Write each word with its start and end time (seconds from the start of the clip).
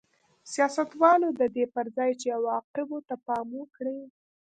سیاستوالو 0.53 1.29
د 1.39 1.41
دې 1.55 1.65
پر 1.73 1.85
ځای 1.97 2.11
چې 2.21 2.27
عواقبو 2.37 2.97
ته 3.07 3.15
پام 3.27 3.47
وکړي 3.59 3.99